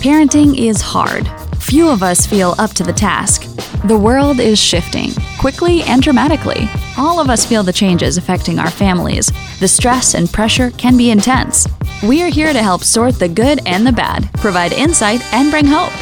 [0.00, 1.28] Parenting is hard.
[1.56, 3.42] Few of us feel up to the task.
[3.88, 6.68] The world is shifting, quickly and dramatically.
[6.96, 9.32] All of us feel the changes affecting our families.
[9.58, 11.66] The stress and pressure can be intense.
[12.04, 15.66] We are here to help sort the good and the bad, provide insight, and bring
[15.66, 15.92] hope.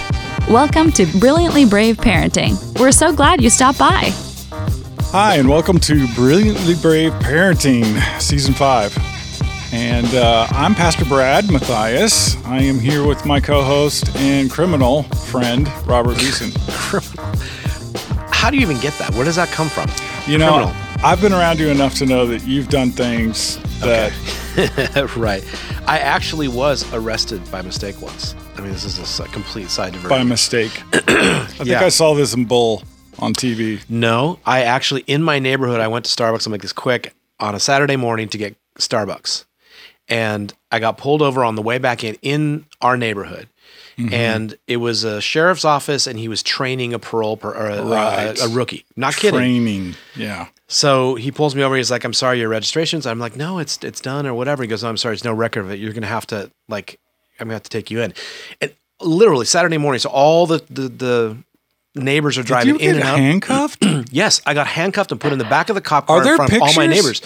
[0.47, 2.79] Welcome to Brilliantly Brave Parenting.
[2.79, 4.13] We're so glad you stopped by.
[5.11, 9.16] Hi, and welcome to Brilliantly Brave Parenting, Season 5.
[9.73, 12.37] And uh, I'm Pastor Brad Matthias.
[12.45, 16.53] I am here with my co host and criminal friend, Robert Beeson.
[18.31, 19.13] How do you even get that?
[19.14, 19.90] Where does that come from?
[20.31, 21.04] You know, criminal.
[21.04, 24.13] I've been around you enough to know that you've done things that.
[24.57, 25.04] Okay.
[25.17, 25.45] right.
[25.89, 28.37] I actually was arrested by mistake once.
[28.57, 30.17] I mean, this is a complete side diversion.
[30.17, 30.81] By mistake.
[30.93, 31.81] I think yeah.
[31.81, 32.84] I saw this in Bull
[33.19, 33.83] on TV.
[33.89, 36.47] No, I actually, in my neighborhood, I went to Starbucks.
[36.47, 39.45] I'm like this quick on a Saturday morning to get Starbucks
[40.09, 43.48] and I got pulled over on the way back in in our neighborhood.
[43.98, 44.12] Mm-hmm.
[44.12, 47.83] And it was a sheriff's office, and he was training a parole per, or a,
[47.83, 48.39] right.
[48.39, 48.85] a, a, rookie.
[48.95, 49.39] Not kidding.
[49.39, 50.48] Training, yeah.
[50.69, 51.77] So he pulls me over.
[51.77, 54.69] He's like, "I'm sorry, your registration's." I'm like, "No, it's it's done or whatever." He
[54.69, 55.79] goes, "No, I'm sorry, it's no record of it.
[55.79, 57.01] You're gonna have to like,
[57.41, 58.13] I'm gonna have to take you in."
[58.61, 61.37] And literally Saturday morning, so all the the, the
[61.95, 63.19] neighbors are driving in and out.
[63.19, 63.85] Handcuffed?
[64.11, 66.51] yes, I got handcuffed and put in the back of the cop car in front
[66.51, 66.70] pictures?
[66.70, 67.23] of all my neighbors.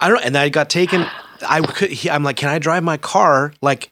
[0.00, 1.06] I don't know, and I got taken.
[1.48, 1.90] I could.
[1.90, 3.90] He, I'm like, can I drive my car like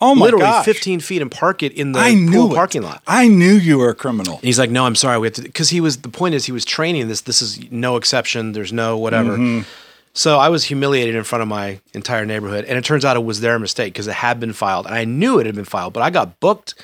[0.00, 0.64] Oh my literally gosh.
[0.64, 3.02] 15 feet and park it in the I knew parking lot.
[3.06, 4.34] I knew you were a criminal.
[4.34, 5.18] And he's like, no, I'm sorry.
[5.18, 5.98] We have to because he was.
[5.98, 7.22] The point is, he was training this.
[7.22, 8.52] This is no exception.
[8.52, 9.36] There's no whatever.
[9.36, 9.68] Mm-hmm.
[10.14, 13.24] So I was humiliated in front of my entire neighborhood, and it turns out it
[13.24, 15.92] was their mistake because it had been filed, and I knew it had been filed,
[15.92, 16.74] but I got booked,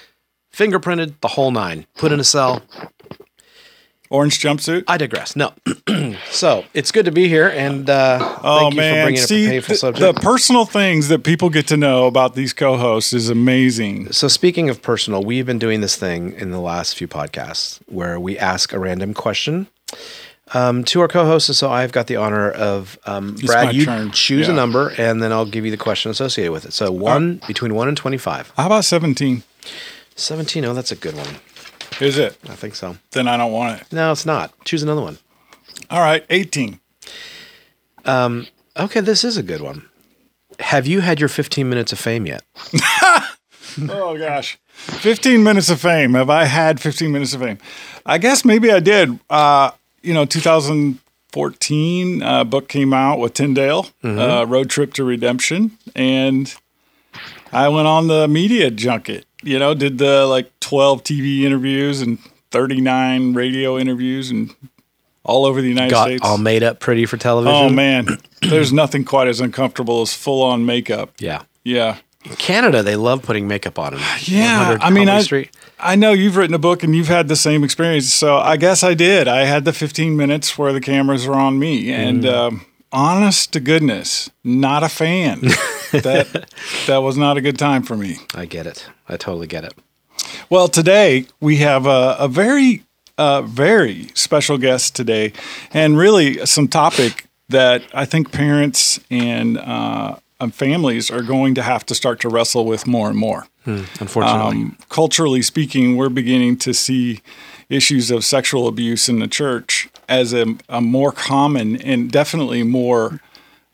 [0.53, 2.63] fingerprinted, the whole nine, put in a cell.
[4.15, 4.85] Orange jumpsuit.
[4.87, 5.35] I digress.
[5.35, 5.53] No.
[6.31, 11.09] so it's good to be here, and uh, oh man, see the, the, personal things
[11.09, 14.13] that people get to know about these co-hosts is amazing.
[14.13, 18.21] So speaking of personal, we've been doing this thing in the last few podcasts where
[18.21, 19.67] we ask a random question
[20.53, 21.49] um, to our co-hosts.
[21.49, 23.75] And so I've got the honor of um, Brad.
[23.75, 24.13] You turn.
[24.13, 24.53] choose yeah.
[24.53, 26.73] a number, and then I'll give you the question associated with it.
[26.73, 28.53] So one uh, between one and twenty-five.
[28.57, 29.43] How about seventeen?
[30.15, 30.65] Seventeen.
[30.65, 31.41] Oh, that's a good one.
[32.01, 32.37] Is it?
[32.49, 32.97] I think so.
[33.13, 33.93] Then I don't want it.
[33.93, 34.53] No, it's not.
[34.65, 35.19] Choose another one.
[35.91, 36.81] All right, 18.
[38.05, 38.47] Um,
[38.77, 39.89] okay, this is a good one.
[40.61, 42.43] Have you had your 15 minutes of fame yet?
[43.89, 44.59] oh, gosh.
[44.69, 46.15] 15 minutes of fame.
[46.15, 47.59] Have I had 15 minutes of fame?
[48.07, 49.19] I guess maybe I did.
[49.31, 49.71] Uh,
[50.03, 54.19] you know, 2014, uh, book came out with Tyndale, mm-hmm.
[54.19, 55.79] uh, Road Trip to Redemption.
[55.95, 56.55] And
[57.53, 62.19] I went on the media junket you know, did the like 12 TV interviews and
[62.51, 64.53] 39 radio interviews and
[65.23, 66.23] all over the United Got States.
[66.25, 67.55] All made up pretty for television.
[67.55, 68.09] Oh man,
[68.43, 71.13] there's nothing quite as uncomfortable as full on makeup.
[71.21, 71.43] Yeah.
[71.63, 71.99] Yeah.
[72.25, 74.03] In Canada, they love putting makeup on them.
[74.23, 75.23] Yeah, I mean, I,
[75.79, 78.13] I know you've written a book and you've had the same experience.
[78.13, 79.29] So I guess I did.
[79.29, 82.35] I had the 15 minutes where the cameras were on me, and mm.
[82.35, 85.41] um, honest to goodness, not a fan.
[85.93, 86.49] that
[86.89, 88.17] that was not a good time for me.
[88.35, 88.89] I get it.
[89.09, 89.75] I totally get it.
[90.51, 92.83] Well, today we have a, a very
[93.17, 95.33] uh, very special guest today,
[95.73, 100.17] and really some topic that I think parents and uh,
[100.53, 103.47] families are going to have to start to wrestle with more and more.
[103.65, 107.21] Hmm, unfortunately, um, culturally speaking, we're beginning to see
[107.69, 113.21] issues of sexual abuse in the church as a, a more common and definitely more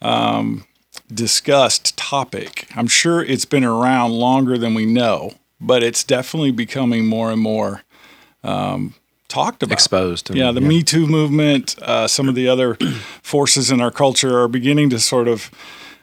[0.00, 0.64] um,
[1.12, 2.68] discussed topic.
[2.76, 7.40] I'm sure it's been around longer than we know, but it's definitely becoming more and
[7.40, 7.82] more
[8.42, 8.94] um,
[9.28, 9.72] talked about.
[9.72, 10.30] Exposed.
[10.30, 10.68] And, yeah, the yeah.
[10.68, 12.74] Me Too movement, uh, some of the other
[13.22, 15.50] forces in our culture are beginning to sort of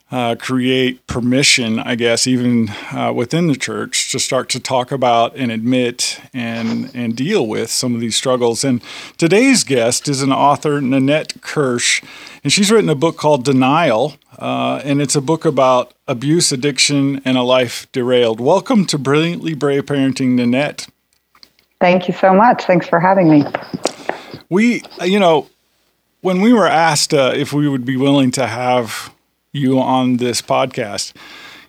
[0.09, 5.35] uh, create permission, I guess, even uh, within the church, to start to talk about
[5.35, 8.63] and admit and and deal with some of these struggles.
[8.63, 8.81] And
[9.18, 12.01] today's guest is an author, Nanette Kirsch,
[12.47, 17.22] and she's written a book called Denial, uh, and it's a book about abuse, addiction,
[17.25, 18.39] and a life derailed.
[18.39, 20.88] Welcome to Brilliantly Brave Parenting, Nanette.
[21.81, 22.63] Thank you so much.
[22.63, 23.44] Thanks for having me.
[24.48, 25.50] We, you know,
[26.22, 29.13] when we were asked uh, if we would be willing to have
[29.51, 31.12] you on this podcast,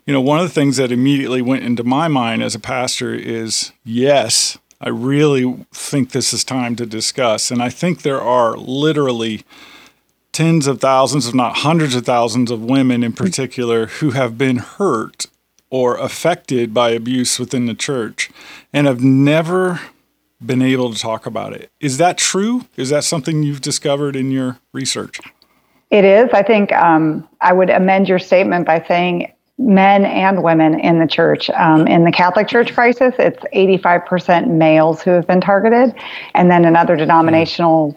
[0.07, 3.13] you know, one of the things that immediately went into my mind as a pastor
[3.13, 7.51] is yes, I really think this is time to discuss.
[7.51, 9.43] And I think there are literally
[10.39, 14.59] tens of thousands, if not hundreds of thousands of women in particular who have been
[14.59, 15.27] hurt
[15.69, 18.31] or affected by abuse within the church
[18.73, 19.81] and have never
[20.41, 21.73] been able to talk about it.
[21.81, 22.67] Is that true?
[22.77, 25.19] Is that something you've discovered in your research?
[25.91, 26.31] It is.
[26.33, 31.09] I think um, I would amend your statement by saying men and women in the
[31.09, 31.51] church.
[31.51, 35.97] Um, in the Catholic Church crisis, it's 85% males who have been targeted.
[36.35, 37.97] And then in other denominational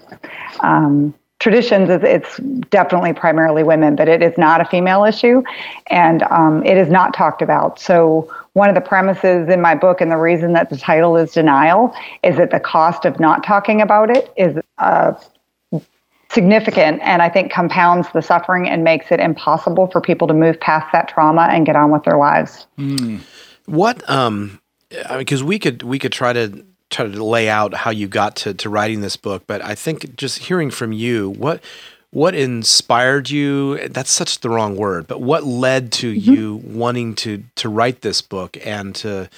[0.62, 2.38] um, traditions, it's
[2.70, 5.42] definitely primarily women, but it is not a female issue
[5.88, 7.80] and um, it is not talked about.
[7.80, 11.32] So, one of the premises in my book, and the reason that the title is
[11.32, 15.14] Denial, is that the cost of not talking about it is uh,
[16.30, 20.60] significant and I think compounds the suffering and makes it impossible for people to move
[20.60, 22.68] past that trauma and get on with their lives.
[22.78, 23.22] Mm.
[23.66, 24.60] What um
[25.08, 28.08] I mean because we could we could try to try to lay out how you
[28.08, 31.64] got to to writing this book, but I think just hearing from you, what
[32.12, 36.32] what inspired you that's such the wrong word but what led to mm-hmm.
[36.34, 39.30] you wanting to to write this book and to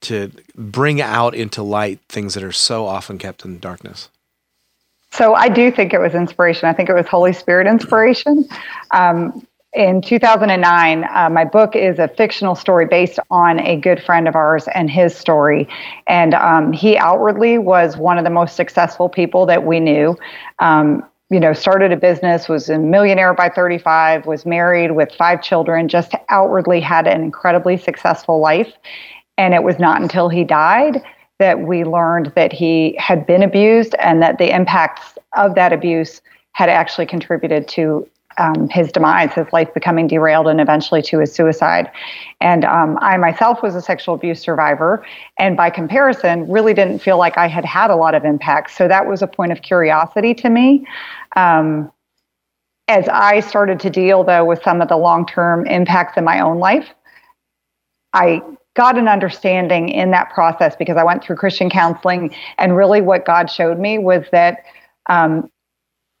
[0.00, 4.08] to bring out into light things that are so often kept in darkness
[5.14, 6.68] so I do think it was inspiration.
[6.68, 8.48] I think it was Holy Spirit inspiration.
[8.90, 14.28] Um, in 2009, uh, my book is a fictional story based on a good friend
[14.28, 15.68] of ours and his story.
[16.06, 20.16] And um, he outwardly was one of the most successful people that we knew.
[20.60, 25.42] Um, you know, started a business, was a millionaire by 35, was married with five
[25.42, 28.72] children, just outwardly had an incredibly successful life.
[29.36, 31.02] And it was not until he died
[31.40, 36.20] that we learned that he had been abused and that the impacts of that abuse
[36.52, 38.08] had actually contributed to
[38.38, 41.90] um, his demise, his life becoming derailed, and eventually to his suicide.
[42.40, 45.04] And um, I myself was a sexual abuse survivor,
[45.38, 48.72] and by comparison, really didn't feel like I had had a lot of impact.
[48.72, 50.86] So that was a point of curiosity to me.
[51.36, 51.90] Um,
[52.88, 56.40] as I started to deal, though, with some of the long term impacts in my
[56.40, 56.88] own life,
[58.12, 58.42] I
[58.74, 63.24] got an understanding in that process because I went through Christian counseling, and really what
[63.24, 64.64] God showed me was that
[65.08, 65.50] um,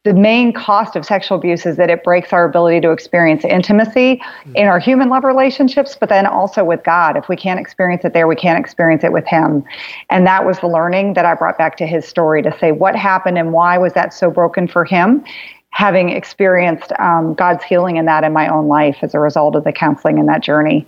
[0.04, 4.16] the main cost of sexual abuse is that it breaks our ability to experience intimacy
[4.16, 4.54] mm-hmm.
[4.54, 7.16] in our human love relationships, but then also with God.
[7.16, 9.64] If we can't experience it there, we can't experience it with Him.
[10.10, 12.94] And that was the learning that I brought back to his story to say what
[12.94, 15.24] happened and why was that so broken for him,
[15.70, 19.64] having experienced um, God's healing in that in my own life as a result of
[19.64, 20.86] the counseling and that journey.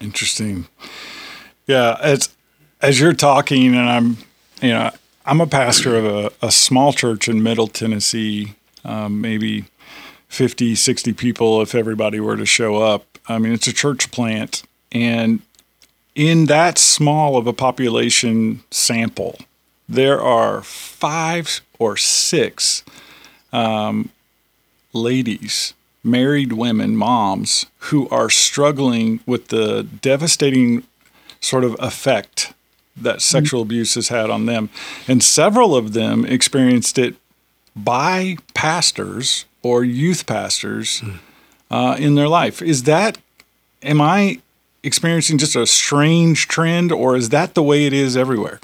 [0.00, 0.68] Interesting.
[1.66, 2.28] Yeah, as
[2.80, 4.16] as you're talking, and I'm,
[4.62, 4.90] you know,
[5.30, 8.54] I'm a pastor of a, a small church in Middle Tennessee,
[8.84, 9.66] um, maybe
[10.26, 13.04] 50, 60 people if everybody were to show up.
[13.28, 15.40] I mean, it's a church plant, and
[16.16, 19.38] in that small of a population sample,
[19.88, 22.82] there are five or six
[23.52, 24.10] um,
[24.92, 30.82] ladies married women, moms, who are struggling with the devastating
[31.40, 32.52] sort of effect
[32.96, 34.70] that sexual abuse has had on them.
[35.08, 37.16] And several of them experienced it
[37.74, 41.18] by pastors or youth pastors mm.
[41.70, 42.62] uh, in their life.
[42.62, 43.18] Is that,
[43.82, 44.40] am I
[44.82, 48.60] experiencing just a strange trend or is that the way it is everywhere?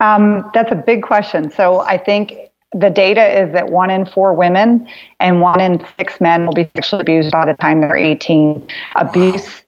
[0.00, 1.50] Um, that's a big question.
[1.50, 2.34] So I think
[2.72, 4.86] the data is that one in four women
[5.20, 8.66] and one in six men will be sexually abused by the time they're 18.
[8.96, 9.62] Abuse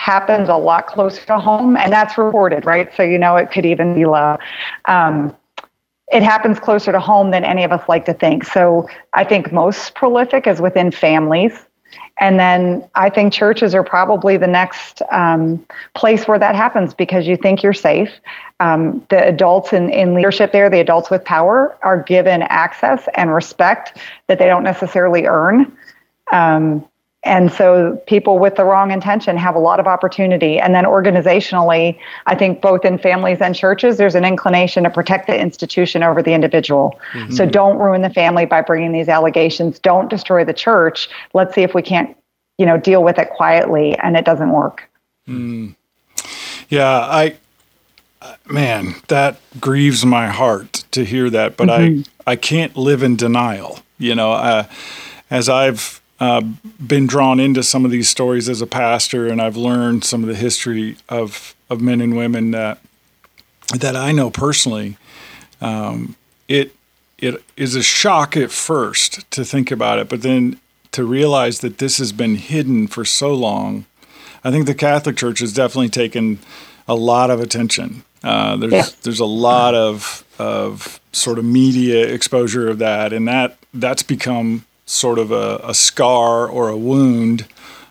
[0.00, 2.88] happens a lot closer to home, and that's reported, right?
[2.96, 4.38] So, you know, it could even be low.
[4.86, 5.36] Um,
[6.10, 8.44] it happens closer to home than any of us like to think.
[8.44, 11.52] So, I think most prolific is within families.
[12.18, 15.64] And then I think churches are probably the next um,
[15.94, 18.10] place where that happens because you think you're safe.
[18.60, 23.34] Um, the adults in, in leadership there, the adults with power, are given access and
[23.34, 25.76] respect that they don't necessarily earn.
[26.30, 26.86] Um,
[27.22, 30.58] and so people with the wrong intention have a lot of opportunity.
[30.58, 35.26] And then organizationally, I think both in families and churches, there's an inclination to protect
[35.26, 36.98] the institution over the individual.
[37.12, 37.32] Mm-hmm.
[37.32, 39.78] So don't ruin the family by bringing these allegations.
[39.78, 41.10] Don't destroy the church.
[41.34, 42.16] Let's see if we can't,
[42.56, 43.98] you know, deal with it quietly.
[43.98, 44.88] And it doesn't work.
[45.28, 45.76] Mm.
[46.70, 47.36] Yeah, I,
[48.48, 51.58] man, that grieves my heart to hear that.
[51.58, 52.10] But mm-hmm.
[52.26, 53.80] I, I can't live in denial.
[53.98, 54.64] You know, uh,
[55.28, 56.42] as I've uh,
[56.86, 60.28] been drawn into some of these stories as a pastor, and I've learned some of
[60.28, 62.78] the history of of men and women that
[63.74, 64.98] that I know personally.
[65.60, 66.74] Um, it
[67.18, 70.60] it is a shock at first to think about it, but then
[70.92, 73.86] to realize that this has been hidden for so long.
[74.42, 76.38] I think the Catholic Church has definitely taken
[76.88, 78.04] a lot of attention.
[78.22, 78.86] Uh, there's yeah.
[79.02, 84.66] there's a lot of of sort of media exposure of that, and that that's become
[84.90, 87.46] sort of a, a scar or a wound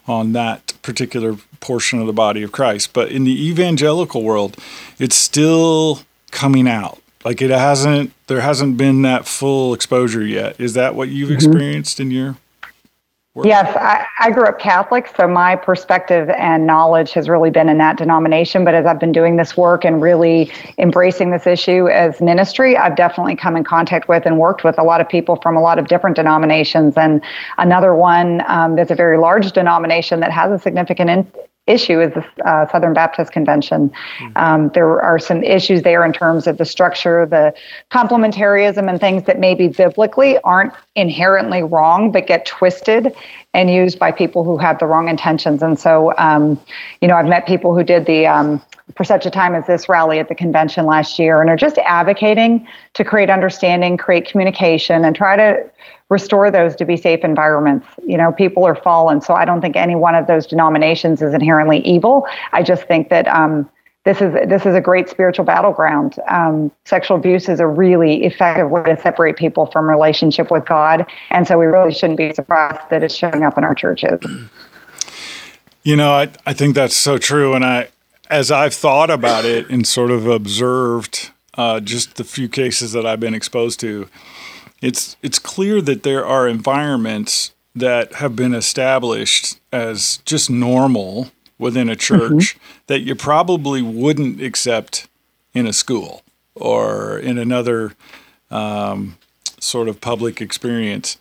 [0.07, 2.93] on that particular portion of the body of Christ.
[2.93, 4.57] But in the evangelical world,
[4.97, 6.01] it's still
[6.31, 7.01] coming out.
[7.23, 10.59] Like it hasn't, there hasn't been that full exposure yet.
[10.59, 11.35] Is that what you've mm-hmm.
[11.35, 12.37] experienced in your
[13.45, 17.77] Yes, I, I, grew up Catholic, so my perspective and knowledge has really been in
[17.77, 18.65] that denomination.
[18.65, 22.95] But as I've been doing this work and really embracing this issue as ministry, I've
[22.95, 25.79] definitely come in contact with and worked with a lot of people from a lot
[25.79, 26.97] of different denominations.
[26.97, 27.21] And
[27.57, 31.31] another one um, that's a very large denomination that has a significant in,
[31.69, 33.89] issue is the uh, Southern Baptist Convention.
[33.89, 34.37] Mm-hmm.
[34.37, 37.53] Um, there are some issues there in terms of the structure, the
[37.91, 43.15] complementarism, and things that maybe biblically aren't inherently wrong, but get twisted
[43.53, 45.63] and used by people who have the wrong intentions.
[45.63, 46.59] And so, um,
[47.01, 48.61] you know, I've met people who did the um,
[48.95, 51.77] for such a time as this rally at the convention last year and are just
[51.79, 55.69] advocating to create understanding, create communication, and try to
[56.09, 57.87] restore those to be safe environments.
[58.05, 61.33] You know, people are fallen, so I don't think any one of those denominations is
[61.33, 62.25] inherently evil.
[62.51, 63.69] I just think that um,
[64.05, 66.15] this is this is a great spiritual battleground.
[66.27, 71.05] Um, sexual abuse is a really effective way to separate people from relationship with God,
[71.29, 74.19] and so we really shouldn't be surprised that it's showing up in our churches.
[75.83, 77.89] You know, I I think that's so true, and I
[78.29, 83.05] as I've thought about it and sort of observed uh, just the few cases that
[83.05, 84.07] I've been exposed to
[84.81, 91.89] it's it's clear that there are environments that have been established as just normal within
[91.89, 92.59] a church mm-hmm.
[92.87, 95.07] that you probably wouldn't accept
[95.53, 96.23] in a school
[96.55, 97.93] or in another
[98.49, 99.17] um,
[99.59, 101.17] sort of public experience.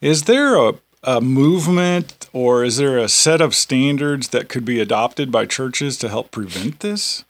[0.00, 4.80] Is there a, a movement or is there a set of standards that could be
[4.80, 7.24] adopted by churches to help prevent this?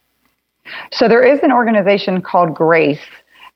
[0.92, 3.00] So there is an organization called Grace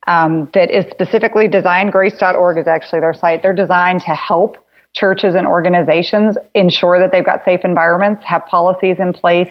[0.07, 1.93] um, that is specifically designed.
[1.93, 3.43] Grace.org is actually their site.
[3.43, 4.59] They're designed to help
[4.95, 9.51] churches and organizations ensure that they've got safe environments, have policies in place.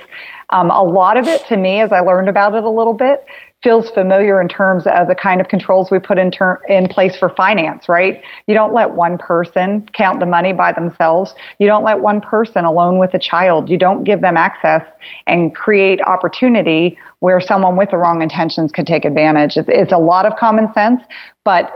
[0.52, 3.26] Um, a lot of it, to me, as I learned about it a little bit,
[3.64, 7.16] feels familiar in terms of the kind of controls we put in, ter- in place
[7.18, 8.22] for finance, right?
[8.46, 11.34] You don't let one person count the money by themselves.
[11.60, 13.70] You don't let one person alone with a child.
[13.70, 14.84] You don't give them access
[15.28, 19.56] and create opportunity where someone with the wrong intentions could take advantage.
[19.56, 21.02] It's, it's a lot of common sense,
[21.46, 21.72] but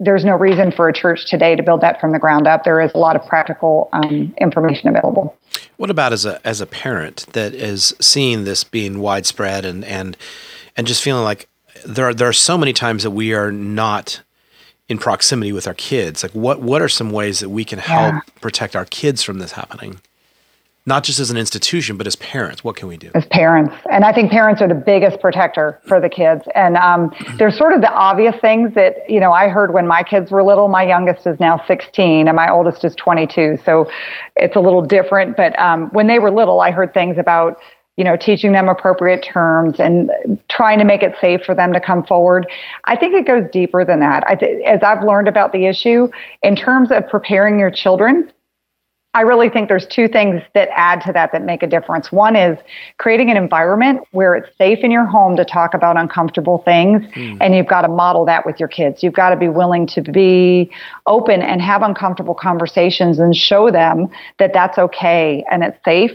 [0.00, 2.64] there's no reason for a church today to build that from the ground up.
[2.64, 5.36] There is a lot of practical um, information available.
[5.76, 10.16] What about as a as a parent that is seeing this being widespread and and
[10.78, 11.48] and just feeling like
[11.84, 14.22] there are there are so many times that we are not
[14.88, 16.22] in proximity with our kids.
[16.22, 18.20] Like what what are some ways that we can help yeah.
[18.40, 20.00] protect our kids from this happening?
[20.86, 23.10] Not just as an institution, but as parents, what can we do?
[23.14, 26.44] As parents, and I think parents are the biggest protector for the kids.
[26.54, 30.02] And um, there's sort of the obvious things that you know I heard when my
[30.02, 30.68] kids were little.
[30.68, 33.90] My youngest is now 16, and my oldest is 22, so
[34.36, 35.36] it's a little different.
[35.36, 37.58] But um, when they were little, I heard things about
[37.98, 40.08] you know, teaching them appropriate terms and
[40.48, 42.46] trying to make it safe for them to come forward.
[42.84, 44.22] I think it goes deeper than that.
[44.28, 46.08] I th- as I've learned about the issue,
[46.44, 48.32] in terms of preparing your children,
[49.14, 52.12] I really think there's two things that add to that that make a difference.
[52.12, 52.56] One is
[52.98, 57.36] creating an environment where it's safe in your home to talk about uncomfortable things, mm.
[57.40, 59.02] and you've got to model that with your kids.
[59.02, 60.70] You've got to be willing to be
[61.06, 66.12] open and have uncomfortable conversations and show them that that's okay and it's safe.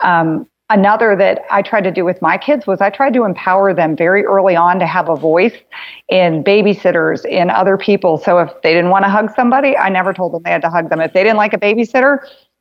[0.00, 3.72] Um, another that I tried to do with my kids was I tried to empower
[3.72, 5.54] them very early on to have a voice
[6.08, 8.18] in babysitters, in other people.
[8.18, 10.70] So if they didn't want to hug somebody, I never told them they had to
[10.70, 11.00] hug them.
[11.00, 12.18] If they didn't like a babysitter,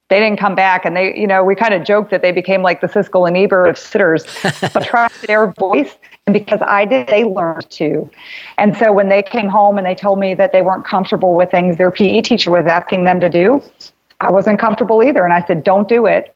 [0.10, 0.86] they didn't come back.
[0.86, 3.36] And they, you know, we kind of joked that they became like the Siskel and
[3.36, 4.26] Ebert of sitters,
[4.74, 5.96] but trust their voice.
[6.26, 8.10] And because I did, they learned to.
[8.58, 11.52] And so when they came home and they told me that they weren't comfortable with
[11.52, 13.62] things their PE teacher was asking them to do,
[14.22, 15.26] I wasn't comfortable either.
[15.26, 16.34] And I said, don't do it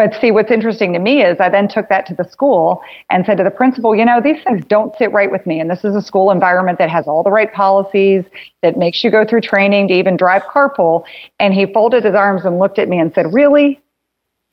[0.00, 3.26] but see, what's interesting to me is I then took that to the school and
[3.26, 5.60] said to the principal, you know, these things don't sit right with me.
[5.60, 8.24] And this is a school environment that has all the right policies,
[8.62, 11.04] that makes you go through training to even drive carpool.
[11.38, 13.78] And he folded his arms and looked at me and said, really?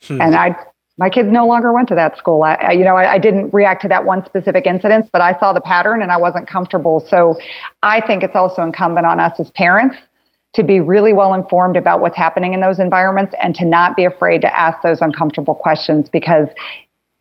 [0.04, 0.20] Hmm.
[0.20, 0.54] And I,
[0.98, 2.44] my kids no longer went to that school.
[2.44, 5.39] I, I you know, I, I didn't react to that one specific incident, but I
[5.39, 7.00] saw the pattern and I wasn't comfortable.
[7.10, 7.39] So
[7.84, 9.96] I think it's also incumbent on us as parents
[10.54, 14.06] to be really well informed about what's happening in those environments and to not be
[14.06, 16.48] afraid to ask those uncomfortable questions because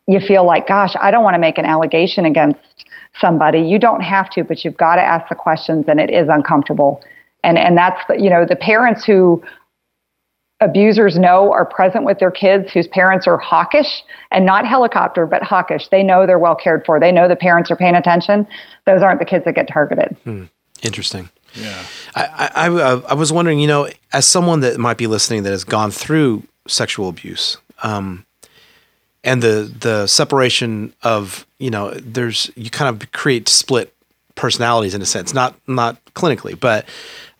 [0.07, 2.85] you feel like, gosh, I don't want to make an allegation against
[3.19, 3.59] somebody.
[3.59, 7.03] You don't have to, but you've got to ask the questions and it is uncomfortable.
[7.43, 9.43] And and that's you know, the parents who
[10.59, 15.43] abusers know are present with their kids whose parents are hawkish and not helicopter but
[15.43, 15.87] hawkish.
[15.89, 16.99] They know they're well cared for.
[16.99, 18.47] They know the parents are paying attention.
[18.85, 20.17] Those aren't the kids that get targeted.
[20.23, 20.45] Hmm.
[20.81, 21.29] Interesting.
[21.57, 21.83] Yeah.
[22.15, 25.51] I, I, I, I, was wondering, you know, as someone that might be listening that
[25.51, 28.25] has gone through sexual abuse, um,
[29.23, 33.93] and the the separation of, you know, there's you kind of create split
[34.35, 36.85] personalities in a sense, not not clinically, but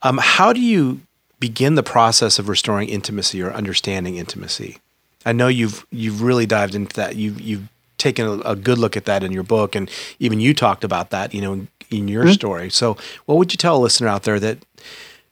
[0.02, 1.02] um, how do you
[1.40, 4.78] begin the process of restoring intimacy or understanding intimacy?
[5.26, 7.16] I know you've you've really dived into that.
[7.16, 10.54] You've you've taken a, a good look at that in your book, and even you
[10.54, 12.34] talked about that, you know, in, your mm-hmm.
[12.34, 12.70] story.
[12.70, 14.60] So, what would you tell a listener out there that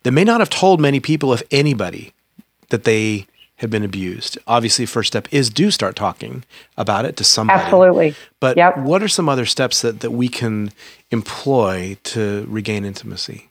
[0.02, 2.12] that may not have told many people, if anybody,
[2.68, 4.38] that they have been abused?
[4.46, 6.44] Obviously, first step is do start talking
[6.76, 7.60] about it to somebody.
[7.60, 8.14] Absolutely.
[8.40, 8.78] But yep.
[8.78, 10.72] what are some other steps that that we can
[11.10, 13.50] employ to regain intimacy?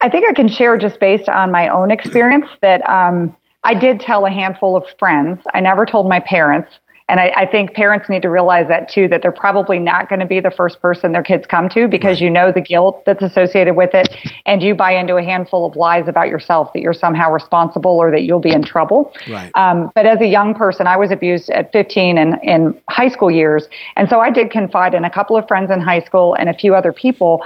[0.00, 4.00] I think I can share just based on my own experience that um, I did
[4.00, 5.40] tell a handful of friends.
[5.52, 6.70] I never told my parents.
[7.10, 10.20] And I, I, think parents need to realize that too, that they're probably not going
[10.20, 12.20] to be the first person their kids come to because right.
[12.20, 14.14] you know the guilt that's associated with it.
[14.46, 18.12] And you buy into a handful of lies about yourself that you're somehow responsible or
[18.12, 19.12] that you'll be in trouble.
[19.28, 19.50] Right.
[19.56, 23.30] Um, but as a young person, I was abused at 15 and in high school
[23.30, 23.66] years.
[23.96, 26.54] And so I did confide in a couple of friends in high school and a
[26.54, 27.42] few other people.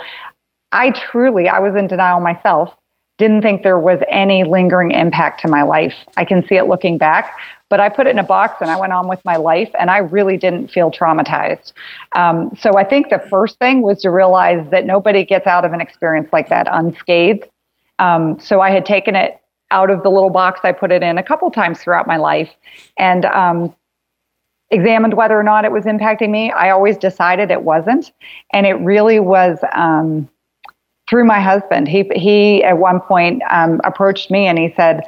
[0.72, 2.74] I truly, I was in denial myself
[3.18, 5.94] didn't think there was any lingering impact to my life.
[6.16, 7.36] I can see it looking back,
[7.70, 9.90] but I put it in a box and I went on with my life, and
[9.90, 11.72] I really didn't feel traumatized.
[12.14, 15.72] Um, so I think the first thing was to realize that nobody gets out of
[15.72, 17.48] an experience like that unscathed.
[17.98, 19.40] Um, so I had taken it
[19.70, 22.50] out of the little box I put it in a couple times throughout my life,
[22.96, 23.74] and um,
[24.70, 26.50] examined whether or not it was impacting me.
[26.50, 28.12] I always decided it wasn't,
[28.52, 30.28] and it really was um,
[31.08, 31.88] through my husband.
[31.88, 35.02] He he at one point um, approached me and he said,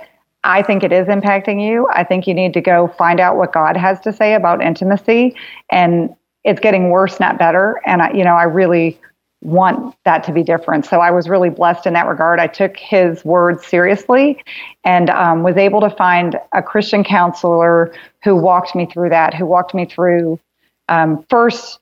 [0.46, 1.86] "I think it is impacting you.
[1.92, 5.34] I think you need to go find out what God has to say about intimacy,
[5.70, 7.80] and it's getting worse, not better.
[7.84, 8.98] And I, you know, I really."
[9.42, 10.86] want that to be different.
[10.86, 12.40] So I was really blessed in that regard.
[12.40, 14.42] I took his words seriously
[14.82, 19.46] and um, was able to find a Christian counselor who walked me through that, who
[19.46, 20.40] walked me through
[20.88, 21.78] um, first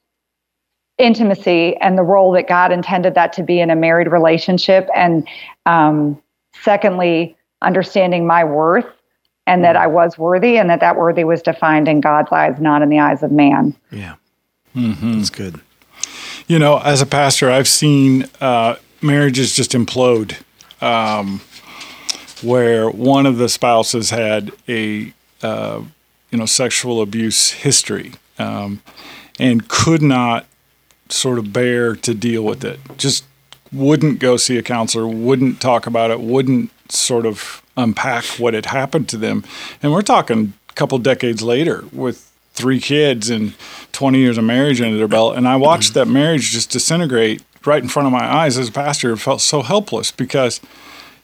[0.99, 4.89] intimacy and the role that God intended that to be in a married relationship.
[4.95, 5.27] And
[5.65, 6.21] um,
[6.63, 8.87] secondly, understanding my worth
[9.47, 12.83] and that I was worthy and that that worthy was defined in God's eyes, not
[12.83, 13.75] in the eyes of man.
[13.91, 14.17] Yeah.
[14.75, 15.19] Mm-hmm.
[15.19, 15.61] That's good.
[16.47, 20.37] You know, as a pastor, I've seen uh, marriages just implode
[20.83, 21.41] um,
[22.43, 25.13] where one of the spouses had a,
[25.43, 25.83] uh,
[26.31, 28.83] you know, sexual abuse history um,
[29.39, 30.47] and could not
[31.09, 32.81] sort of bear to deal with it.
[32.97, 33.25] Just
[33.75, 38.67] wouldn't go see a counselor, wouldn't talk about it, wouldn't sort of unpack what had
[38.67, 39.45] happened to them.
[39.83, 43.55] And we're talking a couple decades later with three kids and
[43.93, 45.37] 20 years of marriage under their belt.
[45.37, 48.73] And I watched that marriage just disintegrate right in front of my eyes as a
[48.73, 49.13] pastor.
[49.13, 50.61] I felt so helpless because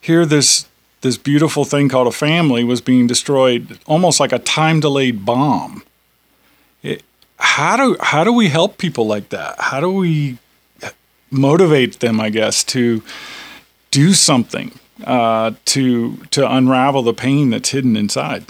[0.01, 0.67] here this
[1.03, 5.83] this beautiful thing called a family was being destroyed almost like a time delayed bomb
[7.41, 9.57] how do how do we help people like that?
[9.59, 10.39] How do we
[11.31, 12.21] motivate them?
[12.21, 13.03] I guess to
[13.91, 14.73] do something
[15.05, 18.45] uh, to to unravel the pain that's hidden inside.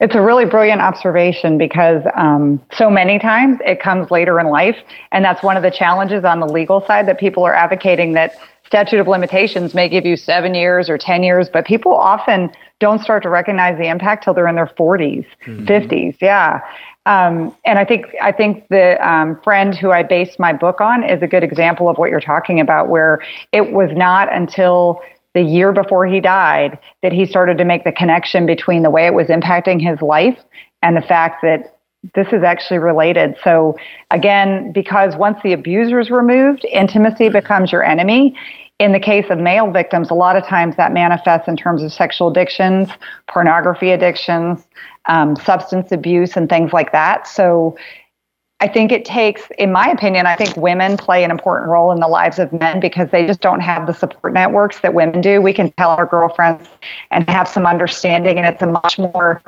[0.00, 4.76] It's a really brilliant observation because um, so many times it comes later in life,
[5.10, 8.36] and that's one of the challenges on the legal side that people are advocating that
[8.64, 13.00] statute of limitations may give you seven years or 10 years, but people often don't
[13.00, 15.64] start to recognize the impact till they're in their 40s, mm-hmm.
[15.64, 16.16] 50s.
[16.20, 16.60] Yeah.
[17.08, 21.02] Um, and I think I think the um, friend who I based my book on
[21.02, 25.00] is a good example of what you're talking about, where it was not until
[25.32, 29.06] the year before he died that he started to make the connection between the way
[29.06, 30.38] it was impacting his life
[30.82, 31.78] and the fact that
[32.14, 33.36] this is actually related.
[33.42, 33.76] So
[34.10, 38.36] again, because once the abuser is removed, intimacy becomes your enemy.
[38.78, 41.92] In the case of male victims, a lot of times that manifests in terms of
[41.92, 42.88] sexual addictions,
[43.26, 44.64] pornography addictions,
[45.08, 47.26] um, substance abuse, and things like that.
[47.26, 47.76] So
[48.60, 52.00] I think it takes, in my opinion, I think women play an important role in
[52.00, 55.40] the lives of men because they just don't have the support networks that women do.
[55.40, 56.68] We can tell our girlfriends
[57.10, 59.42] and have some understanding, and it's a much more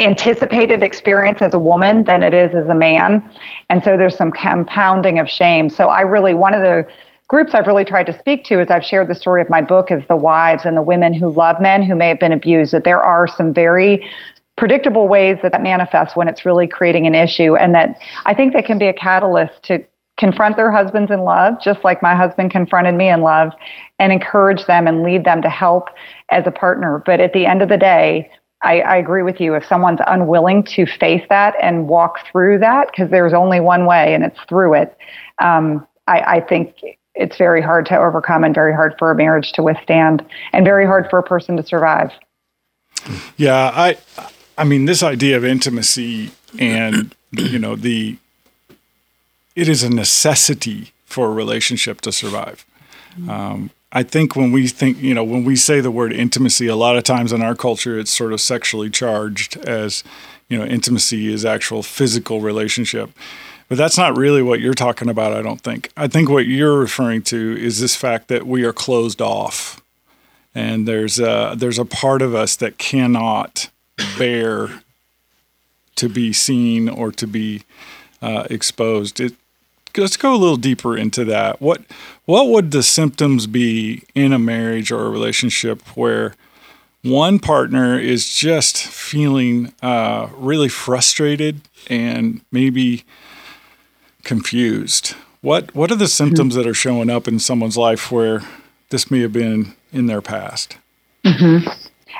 [0.00, 3.28] anticipated experience as a woman than it is as a man.
[3.68, 5.70] And so there's some compounding of shame.
[5.70, 6.86] So I really, one of the
[7.28, 9.90] groups I've really tried to speak to as I've shared the story of my book
[9.90, 12.84] is the wives and the women who love men who may have been abused, that
[12.84, 14.08] there are some very
[14.56, 18.54] predictable ways that that manifests when it's really creating an issue and that I think
[18.54, 19.84] that can be a catalyst to
[20.16, 23.52] confront their husbands in love, just like my husband confronted me in love,
[24.00, 25.90] and encourage them and lead them to help
[26.30, 27.02] as a partner.
[27.06, 28.28] But at the end of the day,
[28.62, 29.54] I, I agree with you.
[29.54, 34.12] If someone's unwilling to face that and walk through that, because there's only one way
[34.12, 34.96] and it's through it,
[35.40, 36.74] um, I, I think
[37.18, 40.86] it's very hard to overcome and very hard for a marriage to withstand and very
[40.86, 42.10] hard for a person to survive.
[43.36, 43.98] Yeah, I
[44.56, 48.16] I mean this idea of intimacy and you know the
[49.54, 52.64] it is a necessity for a relationship to survive.
[53.28, 56.76] Um, I think when we think, you know, when we say the word intimacy, a
[56.76, 60.04] lot of times in our culture, it's sort of sexually charged as,
[60.48, 63.10] you know, intimacy is actual physical relationship.
[63.68, 65.90] But that's not really what you're talking about, I don't think.
[65.96, 69.82] I think what you're referring to is this fact that we are closed off.
[70.54, 73.68] And there's a, there's a part of us that cannot
[74.18, 74.80] bear
[75.96, 77.62] to be seen or to be
[78.22, 79.20] uh, exposed.
[79.20, 79.34] It,
[79.96, 81.60] let's go a little deeper into that.
[81.60, 81.82] What
[82.24, 86.34] what would the symptoms be in a marriage or a relationship where
[87.02, 93.04] one partner is just feeling uh, really frustrated and maybe
[94.28, 95.14] confused?
[95.40, 98.42] What what are the symptoms that are showing up in someone's life where
[98.90, 100.76] this may have been in their past?
[101.24, 101.66] Mm-hmm.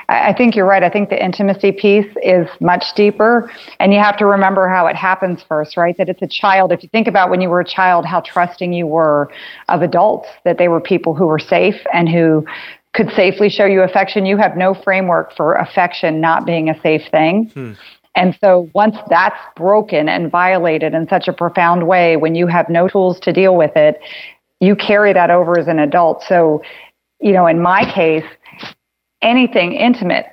[0.07, 0.81] I think you're right.
[0.83, 3.51] I think the intimacy piece is much deeper.
[3.79, 5.95] And you have to remember how it happens first, right?
[5.97, 6.71] That it's a child.
[6.71, 9.29] If you think about when you were a child, how trusting you were
[9.67, 12.43] of adults, that they were people who were safe and who
[12.95, 14.25] could safely show you affection.
[14.25, 17.51] You have no framework for affection not being a safe thing.
[17.53, 17.73] Hmm.
[18.15, 22.69] And so once that's broken and violated in such a profound way, when you have
[22.69, 23.99] no tools to deal with it,
[24.59, 26.23] you carry that over as an adult.
[26.23, 26.61] So,
[27.21, 28.25] you know, in my case,
[29.21, 30.25] anything intimate,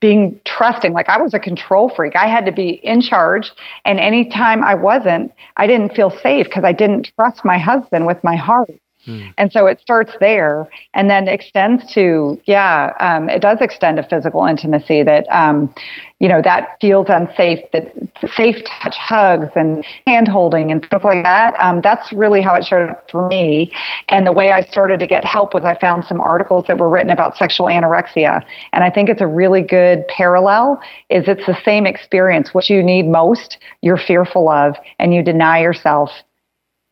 [0.00, 0.92] being trusting.
[0.92, 2.16] Like I was a control freak.
[2.16, 3.50] I had to be in charge.
[3.84, 8.22] And anytime I wasn't, I didn't feel safe because I didn't trust my husband with
[8.22, 8.70] my heart.
[9.04, 9.28] Hmm.
[9.36, 14.02] And so it starts there and then extends to, yeah, um, it does extend to
[14.02, 15.74] physical intimacy that, um,
[16.20, 17.92] you know, that feels unsafe, that
[18.34, 21.54] safe touch hugs and hand holding and stuff like that.
[21.58, 23.72] Um, that's really how it showed up for me.
[24.08, 26.88] And the way I started to get help was I found some articles that were
[26.88, 28.42] written about sexual anorexia.
[28.72, 32.54] And I think it's a really good parallel is it's the same experience.
[32.54, 36.10] What you need most, you're fearful of, and you deny yourself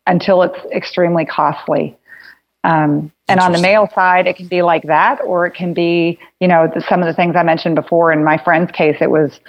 [0.07, 1.97] until it's extremely costly.
[2.65, 6.19] Um, and on the male side, it can be like that, or it can be,
[6.41, 8.13] you know, the, some of the things I mentioned before.
[8.13, 9.41] In my friend's case, it was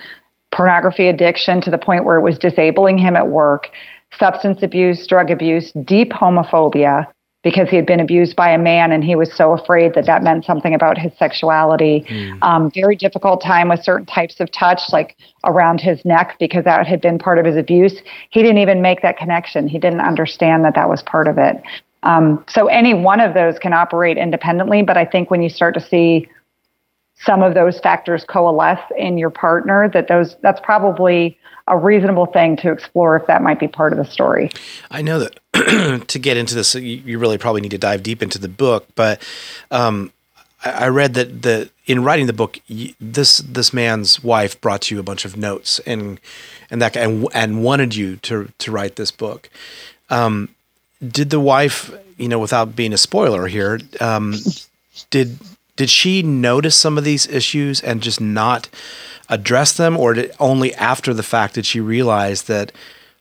[0.52, 3.70] pornography addiction to the point where it was disabling him at work,
[4.18, 7.08] substance abuse, drug abuse, deep homophobia
[7.44, 10.24] because he had been abused by a man and he was so afraid that that
[10.24, 12.06] meant something about his sexuality.
[12.08, 12.42] Mm.
[12.42, 16.88] Um, very difficult time with certain types of touch, like around his neck, because that
[16.88, 18.02] had been part of his abuse.
[18.30, 19.68] He didn't even make that connection.
[19.68, 21.62] He didn't understand that that was part of it.
[22.04, 25.74] Um, so any one of those can operate independently, but I think when you start
[25.74, 26.30] to see
[27.16, 31.38] some of those factors coalesce in your partner, that those that's probably
[31.68, 34.50] a reasonable thing to explore if that might be part of the story.
[34.92, 38.38] I know that to get into this, you really probably need to dive deep into
[38.38, 39.22] the book, but
[39.72, 40.12] um,
[40.64, 42.60] I read that the in writing the book,
[43.00, 46.20] this this man's wife brought you a bunch of notes and
[46.70, 49.50] and that and and wanted you to to write this book.
[50.10, 50.50] Um,
[51.12, 54.36] did the wife, you know, without being a spoiler here, um,
[55.10, 55.38] did
[55.76, 58.70] did she notice some of these issues and just not
[59.30, 62.72] address them, or did only after the fact did she realize that?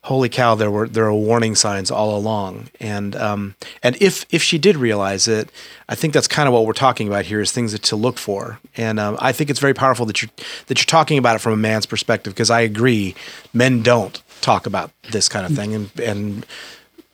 [0.06, 0.56] Holy cow!
[0.56, 4.74] There were there are warning signs all along, and um, and if if she did
[4.74, 5.48] realize it,
[5.88, 8.58] I think that's kind of what we're talking about here is things to look for,
[8.76, 10.30] and um, I think it's very powerful that you're
[10.66, 13.14] that you're talking about it from a man's perspective because I agree,
[13.54, 16.46] men don't talk about this kind of thing, and and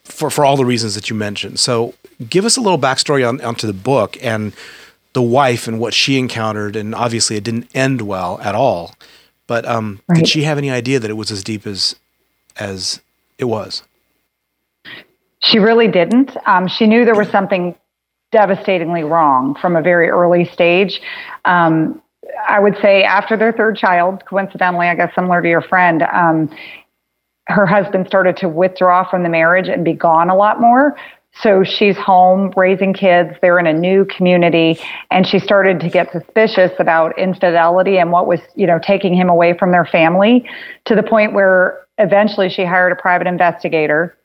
[0.08, 1.58] for, for all the reasons that you mentioned.
[1.60, 1.94] So
[2.28, 4.52] give us a little backstory on, onto the book and
[5.12, 6.76] the wife and what she encountered.
[6.76, 8.94] And obviously it didn't end well at all.
[9.46, 10.18] But um, right.
[10.18, 11.96] did she have any idea that it was as deep as
[12.56, 13.00] as
[13.38, 13.82] it was?
[15.40, 16.36] She really didn't.
[16.46, 17.74] Um, she knew there was something
[18.32, 21.00] devastatingly wrong from a very early stage.
[21.44, 22.02] Um,
[22.46, 26.54] I would say after their third child, coincidentally, I guess similar to your friend, um,
[27.48, 30.96] her husband started to withdraw from the marriage and be gone a lot more.
[31.42, 33.30] So she's home raising kids.
[33.40, 34.78] They're in a new community
[35.10, 39.28] and she started to get suspicious about infidelity and what was, you know, taking him
[39.28, 40.48] away from their family
[40.86, 44.16] to the point where eventually she hired a private investigator.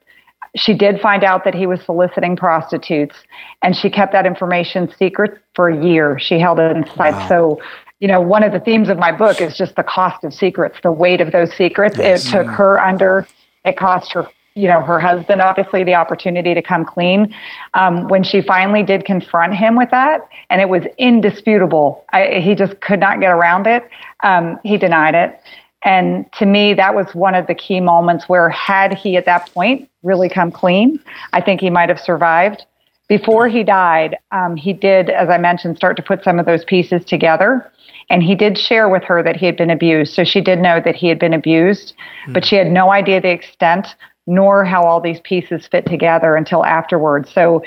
[0.56, 3.16] She did find out that he was soliciting prostitutes
[3.62, 6.20] and she kept that information secret for a year.
[6.20, 7.14] She held it inside.
[7.14, 7.28] Wow.
[7.28, 7.62] So
[8.04, 10.78] you know, one of the themes of my book is just the cost of secrets,
[10.84, 11.98] the weight of those secrets.
[11.98, 12.26] Yes.
[12.26, 13.26] It took her under,
[13.64, 17.34] it cost her, you know, her husband obviously the opportunity to come clean.
[17.76, 22.56] Um, when she finally did confront him with that, and it was indisputable, I, he
[22.56, 23.88] just could not get around it.
[24.22, 25.40] Um, he denied it.
[25.86, 29.50] And to me, that was one of the key moments where, had he at that
[29.54, 31.00] point really come clean,
[31.32, 32.66] I think he might have survived.
[33.10, 36.64] Before he died, um, he did, as I mentioned, start to put some of those
[36.64, 37.70] pieces together.
[38.10, 40.14] And he did share with her that he had been abused.
[40.14, 42.34] So she did know that he had been abused, mm-hmm.
[42.34, 43.88] but she had no idea the extent
[44.26, 47.30] nor how all these pieces fit together until afterwards.
[47.32, 47.62] So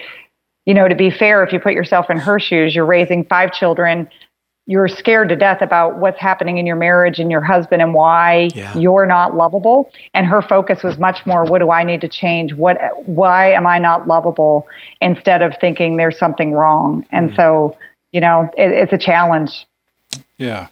[0.66, 3.52] you know, to be fair, if you put yourself in her shoes, you're raising five
[3.52, 4.08] children.
[4.66, 8.50] You're scared to death about what's happening in your marriage and your husband and why
[8.54, 8.76] Yeah.
[8.76, 9.90] you're not lovable.
[10.12, 12.52] And her focus was much more, what do I need to change?
[12.52, 14.66] What, why am I not lovable?
[15.00, 17.06] Instead of thinking there's something wrong.
[17.12, 17.36] And hmm.
[17.36, 17.76] so,
[18.12, 19.66] you know, it, it's a challenge.
[20.36, 20.66] Yeah.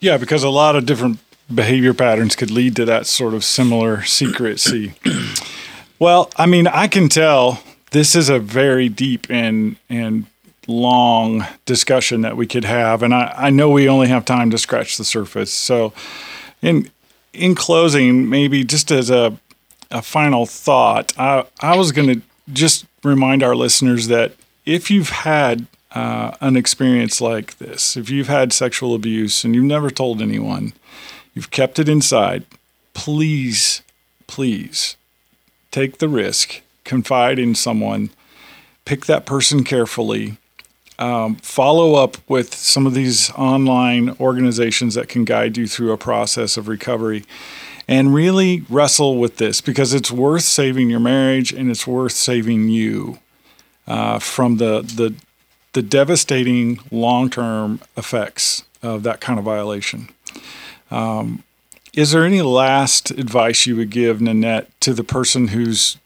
[0.00, 1.18] Yeah, because a lot of different
[1.52, 4.94] behavior patterns could lead to that sort of similar secrecy.
[5.98, 10.26] well, I mean, I can tell this is a very deep and and
[10.66, 13.02] long discussion that we could have.
[13.02, 15.52] And I, I know we only have time to scratch the surface.
[15.52, 15.92] So
[16.60, 16.90] in
[17.32, 19.36] in closing, maybe just as a
[19.90, 22.22] a final thought, I, I was gonna
[22.52, 24.32] just remind our listeners that
[24.64, 29.64] if you've had uh, an experience like this, if you've had sexual abuse and you've
[29.64, 30.72] never told anyone,
[31.34, 32.44] you've kept it inside,
[32.94, 33.82] please,
[34.26, 34.96] please
[35.70, 38.10] take the risk, confide in someone,
[38.84, 40.36] pick that person carefully,
[41.02, 45.98] um, follow up with some of these online organizations that can guide you through a
[45.98, 47.24] process of recovery.
[47.88, 52.68] And really wrestle with this because it's worth saving your marriage and it's worth saving
[52.68, 53.18] you
[53.88, 55.14] uh, from the, the
[55.72, 60.08] the devastating long term effects of that kind of violation.
[60.90, 61.42] Um,
[61.92, 65.96] is there any last advice you would give, Nanette, to the person who's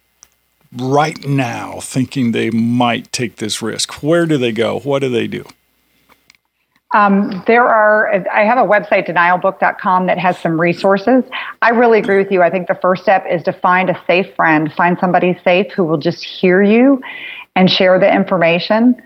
[0.78, 4.02] right now thinking they might take this risk?
[4.02, 4.80] Where do they go?
[4.80, 5.44] What do they do?
[6.94, 11.24] Um, there are, I have a website, denialbook.com, that has some resources.
[11.60, 12.42] I really agree with you.
[12.42, 15.84] I think the first step is to find a safe friend, find somebody safe who
[15.84, 17.02] will just hear you
[17.56, 19.02] and share the information.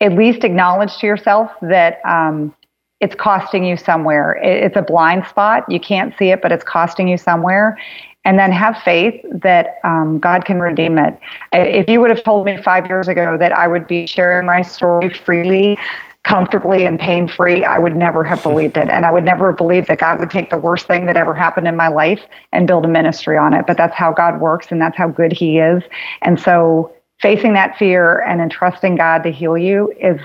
[0.00, 2.54] At least acknowledge to yourself that um,
[3.00, 4.38] it's costing you somewhere.
[4.42, 5.70] It's a blind spot.
[5.70, 7.78] You can't see it, but it's costing you somewhere.
[8.24, 11.18] And then have faith that um, God can redeem it.
[11.52, 14.60] If you would have told me five years ago that I would be sharing my
[14.60, 15.78] story freely,
[16.24, 18.88] comfortably and pain free, I would never have believed it.
[18.88, 21.34] And I would never have believed that God would take the worst thing that ever
[21.34, 22.20] happened in my life
[22.52, 23.66] and build a ministry on it.
[23.66, 25.82] But that's how God works and that's how good He is.
[26.20, 30.20] And so facing that fear and entrusting God to heal you is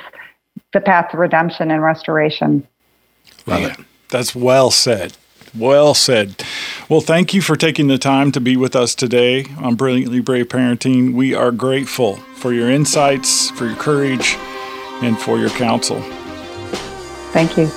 [0.74, 2.68] the path to redemption and restoration.
[3.46, 3.78] Love it.
[4.10, 5.16] That's well said.
[5.58, 6.44] Well said.
[6.90, 10.50] Well, thank you for taking the time to be with us today on Brilliantly Brave
[10.50, 11.14] Parenting.
[11.14, 14.36] We are grateful for your insights, for your courage,
[15.02, 16.02] and for your counsel.
[17.32, 17.70] Thank you.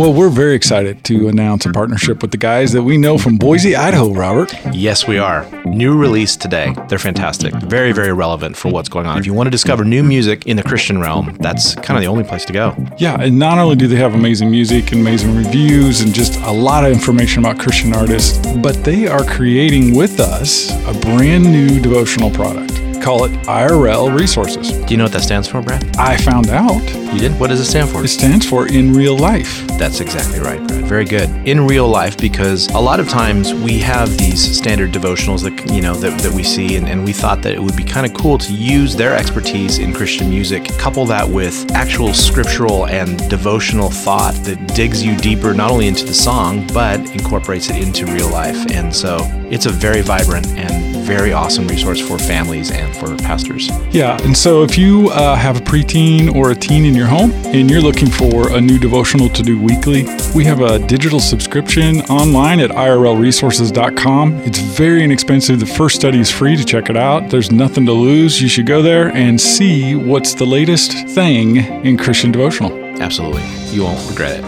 [0.00, 3.36] Well, we're very excited to announce a partnership with the guys that we know from
[3.36, 4.54] Boise, Idaho, Robert.
[4.72, 5.46] Yes, we are.
[5.66, 6.74] New release today.
[6.88, 7.52] They're fantastic.
[7.52, 9.18] Very, very relevant for what's going on.
[9.18, 12.06] If you want to discover new music in the Christian realm, that's kind of the
[12.06, 12.74] only place to go.
[12.96, 16.50] Yeah, and not only do they have amazing music and amazing reviews and just a
[16.50, 21.78] lot of information about Christian artists, but they are creating with us a brand new
[21.78, 22.89] devotional product.
[23.00, 24.72] Call it IRL Resources.
[24.72, 25.96] Do you know what that stands for, Brad?
[25.96, 26.82] I found out
[27.14, 27.40] You did?
[27.40, 28.04] What does it stand for?
[28.04, 29.66] it stands for in real life.
[29.78, 30.84] That's exactly right, Brad.
[30.84, 31.30] Very good.
[31.48, 35.80] In real life, because a lot of times we have these standard devotionals that you
[35.80, 38.12] know that, that we see, and, and we thought that it would be kind of
[38.12, 43.88] cool to use their expertise in Christian music, couple that with actual scriptural and devotional
[43.88, 48.28] thought that digs you deeper not only into the song, but incorporates it into real
[48.28, 48.70] life.
[48.72, 49.18] And so
[49.50, 53.68] it's a very vibrant and very awesome resource for families and for pastors.
[53.92, 57.32] Yeah, and so if you uh, have a preteen or a teen in your home
[57.46, 60.04] and you're looking for a new devotional to do weekly,
[60.36, 64.34] we have a digital subscription online at irlresources.com.
[64.42, 65.58] It's very inexpensive.
[65.58, 67.28] The first study is free to check it out.
[67.28, 68.40] There's nothing to lose.
[68.40, 72.72] You should go there and see what's the latest thing in Christian devotional.
[73.02, 73.42] Absolutely.
[73.74, 74.44] You won't regret it.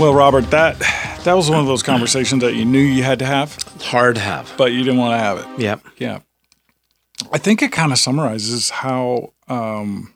[0.00, 3.26] Well, Robert, that that was one of those conversations that you knew you had to
[3.26, 4.52] have, hard to have.
[4.56, 5.60] but you didn't want to have it.
[5.60, 5.80] Yep.
[5.98, 6.18] Yeah,
[7.32, 10.14] I think it kind of summarizes how um,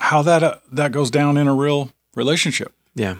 [0.00, 2.72] how that uh, that goes down in a real relationship.
[2.94, 3.16] Yeah.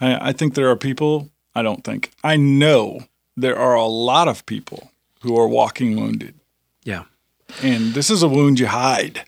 [0.00, 1.28] I, I think there are people.
[1.54, 3.00] I don't think I know
[3.36, 4.90] there are a lot of people
[5.22, 6.34] who are walking wounded,
[6.84, 7.04] Yeah.
[7.62, 9.24] and this is a wound you hide.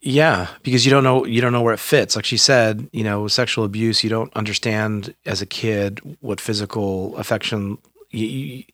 [0.00, 2.16] Yeah, because you don't know you don't know where it fits.
[2.16, 7.16] Like she said, you know, sexual abuse, you don't understand as a kid what physical
[7.16, 7.78] affection.
[8.10, 8.64] You, you,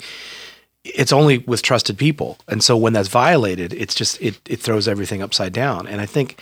[0.85, 4.87] it's only with trusted people, and so when that's violated, it's just it it throws
[4.87, 5.87] everything upside down.
[5.87, 6.41] And I think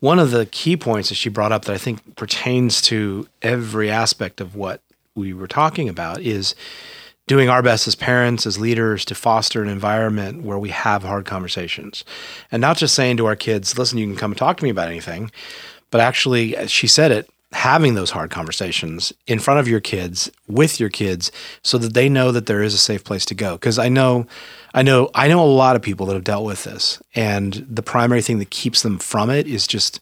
[0.00, 3.90] one of the key points that she brought up that I think pertains to every
[3.90, 4.80] aspect of what
[5.14, 6.54] we were talking about is
[7.26, 11.24] doing our best as parents, as leaders, to foster an environment where we have hard
[11.24, 12.04] conversations.
[12.52, 14.70] And not just saying to our kids, listen, you can come and talk to me
[14.70, 15.30] about anything,
[15.90, 20.30] but actually, as she said it, having those hard conversations in front of your kids
[20.48, 21.30] with your kids
[21.62, 24.26] so that they know that there is a safe place to go because i know
[24.74, 27.82] i know i know a lot of people that have dealt with this and the
[27.82, 30.00] primary thing that keeps them from it is just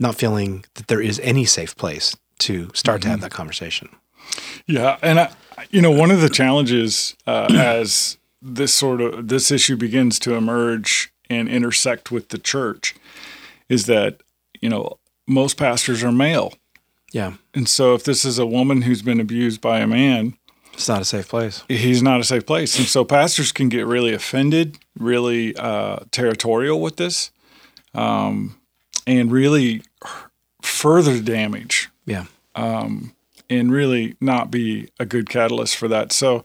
[0.00, 3.06] not feeling that there is any safe place to start mm-hmm.
[3.06, 3.88] to have that conversation
[4.66, 5.30] yeah and I,
[5.70, 10.34] you know one of the challenges uh, as this sort of this issue begins to
[10.34, 12.94] emerge and intersect with the church
[13.68, 14.22] is that
[14.60, 16.54] you know most pastors are male
[17.12, 17.34] yeah.
[17.54, 20.36] And so if this is a woman who's been abused by a man,
[20.72, 21.62] it's not a safe place.
[21.68, 22.78] He's not a safe place.
[22.78, 27.30] And so pastors can get really offended, really uh, territorial with this,
[27.94, 28.58] um,
[29.06, 29.82] and really
[30.62, 31.90] further damage.
[32.06, 32.24] Yeah.
[32.54, 33.14] Um,
[33.48, 36.12] and really not be a good catalyst for that.
[36.12, 36.44] So,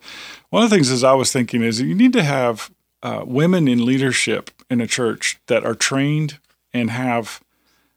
[0.50, 2.72] one of the things as I was thinking is you need to have
[3.04, 6.40] uh, women in leadership in a church that are trained
[6.74, 7.42] and have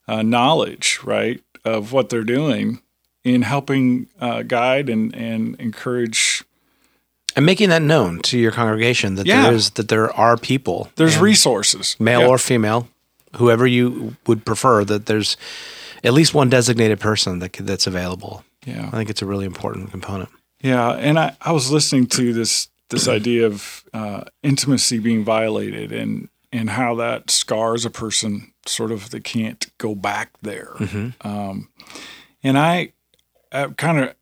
[0.08, 1.42] uh, knowledge, right?
[1.64, 2.80] of what they're doing
[3.24, 6.42] in helping uh, guide and, and encourage
[7.36, 9.42] and making that known to your congregation that yeah.
[9.42, 12.88] there is that there are people there's resources male or female
[13.36, 15.36] whoever you would prefer that there's
[16.02, 19.90] at least one designated person that that's available yeah i think it's a really important
[19.90, 20.28] component
[20.60, 25.92] yeah and i, I was listening to this this idea of uh, intimacy being violated
[25.92, 30.72] and and how that scars a person sort of they can't go back there.
[30.78, 31.26] Mm-hmm.
[31.26, 31.68] Um,
[32.42, 32.92] and I,
[33.52, 34.14] I kind of,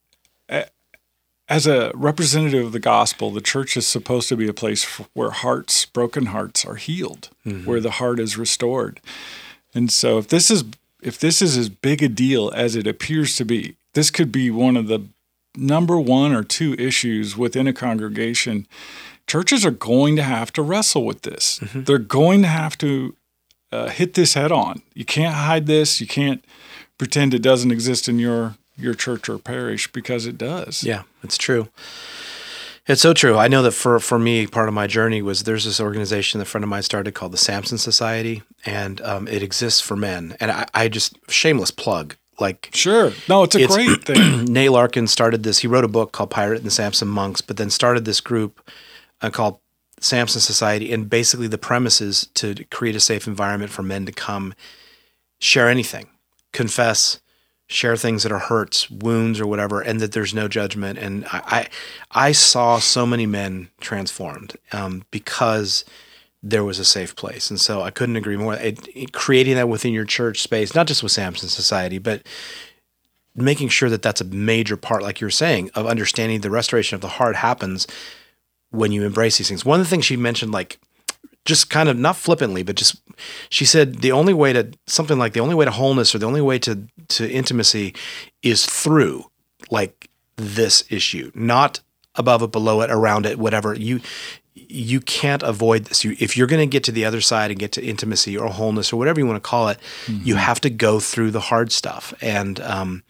[1.49, 5.31] as a representative of the gospel, the church is supposed to be a place where
[5.31, 7.65] hearts, broken hearts, are healed, mm-hmm.
[7.65, 9.01] where the heart is restored.
[9.75, 10.65] And so, if this is
[11.01, 14.51] if this is as big a deal as it appears to be, this could be
[14.51, 15.05] one of the
[15.57, 18.67] number one or two issues within a congregation
[19.29, 21.61] churches are going to have to wrestle with this.
[21.61, 21.85] Mm-hmm.
[21.85, 23.15] They're going to have to
[23.71, 24.83] uh, hit this head on.
[24.95, 26.01] You can't hide this.
[26.01, 26.45] You can't
[26.97, 30.85] pretend it doesn't exist in your your church or parish because it does.
[30.85, 31.69] Yeah, it's true.
[32.87, 33.37] It's so true.
[33.37, 36.47] I know that for for me, part of my journey was there's this organization that
[36.47, 40.37] a friend of mine started called the Samson Society, and um, it exists for men.
[40.41, 44.71] And I, I just shameless plug like sure no it's a it's, great thing nate
[44.71, 47.71] larkin started this he wrote a book called pirate and the samson monks but then
[47.71, 48.71] started this group
[49.21, 49.59] uh, called
[50.01, 54.13] Samson Society, and basically the premise is to create a safe environment for men to
[54.13, 54.55] come
[55.39, 56.09] share anything,
[56.53, 57.21] confess,
[57.67, 60.99] share things that are hurts, wounds, or whatever, and that there's no judgment.
[60.99, 61.43] And I,
[62.13, 65.85] I, I saw so many men transformed um, because
[66.43, 68.55] there was a safe place, and so I couldn't agree more.
[68.55, 72.23] It, it, creating that within your church space, not just with Samson Society, but
[73.35, 77.01] making sure that that's a major part, like you're saying, of understanding the restoration of
[77.01, 77.87] the heart happens
[78.71, 79.65] when you embrace these things.
[79.65, 80.79] One of the things she mentioned, like
[81.45, 83.01] just kind of not flippantly, but just
[83.49, 86.27] she said the only way to something like the only way to wholeness or the
[86.27, 87.95] only way to to intimacy
[88.43, 89.31] is through
[89.71, 91.81] like this issue, not
[92.15, 93.75] above it, below it, around it, whatever.
[93.75, 94.01] You
[94.69, 96.05] you can't avoid this.
[96.05, 98.49] You, if you're going to get to the other side and get to intimacy or
[98.49, 100.25] wholeness or whatever you want to call it, mm-hmm.
[100.25, 102.15] you have to go through the hard stuff.
[102.21, 103.03] And um,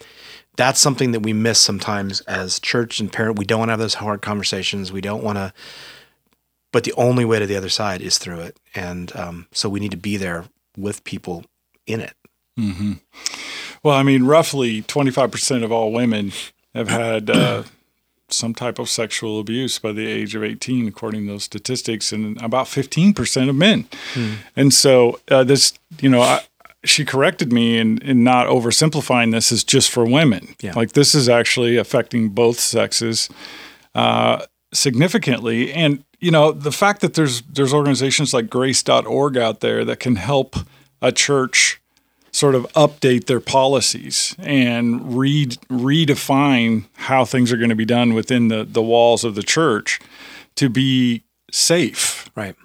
[0.57, 3.39] that's something that we miss sometimes as church and parent.
[3.39, 4.93] We don't want to have those hard conversations.
[4.93, 5.53] We don't want to,
[6.73, 8.59] but the only way to the other side is through it.
[8.75, 10.45] And um, so we need to be there
[10.77, 11.45] with people
[11.87, 12.15] in it.
[12.59, 12.95] Mm-hmm.
[13.83, 16.33] Well, I mean, roughly 25% of all women
[16.75, 17.63] have had uh,
[18.29, 22.41] some type of sexual abuse by the age of 18, according to those statistics, and
[22.43, 23.87] about 15% of men.
[24.15, 24.35] Hmm.
[24.55, 26.43] And so, uh, this, you know, I,
[26.85, 30.55] she corrected me in, in not oversimplifying this as just for women.
[30.61, 30.75] Yeah.
[30.75, 33.29] Like this is actually affecting both sexes
[33.95, 35.73] uh, significantly.
[35.73, 40.17] And you know, the fact that there's there's organizations like grace.org out there that can
[40.17, 40.57] help
[41.01, 41.81] a church
[42.33, 48.15] sort of update their policies and read redefine how things are going to be done
[48.15, 50.01] within the, the walls of the church
[50.57, 52.31] to be safe.
[52.35, 52.57] Right.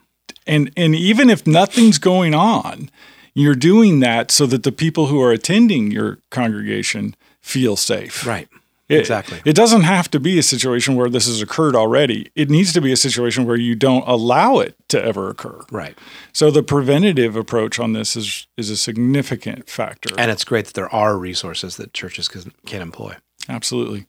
[0.45, 2.89] And and even if nothing's going on,
[3.33, 8.25] you're doing that so that the people who are attending your congregation feel safe.
[8.25, 8.47] Right.
[8.89, 9.41] It, exactly.
[9.45, 12.29] It doesn't have to be a situation where this has occurred already.
[12.35, 15.61] It needs to be a situation where you don't allow it to ever occur.
[15.71, 15.97] Right.
[16.33, 20.13] So the preventative approach on this is is a significant factor.
[20.17, 23.15] And it's great that there are resources that churches can, can employ.
[23.49, 24.05] Absolutely.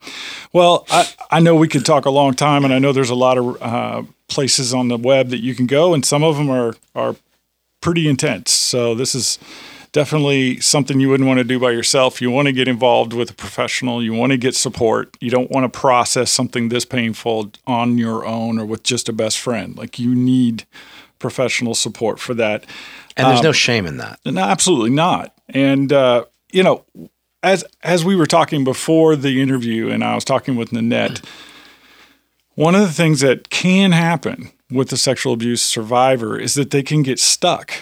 [0.53, 3.17] Well, I, I know we could talk a long time, and I know there's a
[3.17, 6.51] lot of uh, places on the web that you can go, and some of them
[6.51, 7.17] are are
[7.81, 8.51] pretty intense.
[8.51, 9.39] So this is
[9.95, 12.21] definitely something you wouldn't want to do by yourself.
[12.21, 14.03] You want to get involved with a professional.
[14.03, 15.17] You want to get support.
[15.21, 19.13] You don't want to process something this painful on your own or with just a
[19.13, 19.79] best friend.
[19.79, 20.67] Like you need
[21.21, 22.67] professional support for that.
[23.17, 24.19] And there's um, no shame in that.
[24.27, 25.33] No, absolutely not.
[25.49, 26.85] And uh, you know,
[27.45, 31.21] as as we were talking before the interview, and I was talking with Nanette,
[32.57, 36.83] one of the things that can happen with a sexual abuse survivor is that they
[36.83, 37.73] can get stuck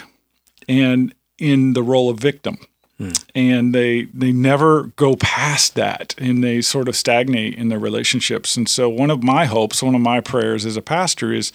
[0.69, 2.57] and in the role of victim
[3.35, 8.57] and they they never go past that and they sort of stagnate in their relationships
[8.57, 11.51] and so one of my hopes one of my prayers as a pastor is